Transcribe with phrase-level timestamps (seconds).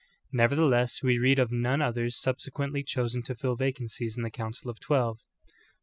[0.31, 4.79] Nevertheless, w^e read of none others subsequently chosen to fill vacancies in the council of
[4.79, 5.19] twelve.